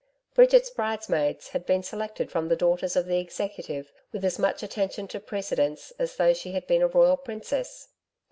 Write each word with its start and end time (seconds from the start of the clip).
Bridget's 0.33 0.71
bridesmaids 0.71 1.49
had 1.49 1.63
been 1.63 1.83
selected 1.83 2.31
from 2.31 2.47
the 2.47 2.55
daughters 2.55 2.95
of 2.95 3.05
the 3.05 3.19
Executive 3.19 3.91
with 4.11 4.25
as 4.25 4.39
much 4.39 4.63
attention 4.63 5.07
to 5.09 5.19
precedence 5.19 5.93
as 5.99 6.15
though 6.15 6.33
she 6.33 6.53
had 6.53 6.65
been 6.65 6.81
a 6.81 6.87
royal 6.87 7.17
princess. 7.17 7.89